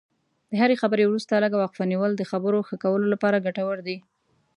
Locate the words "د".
0.49-0.51, 2.15-2.23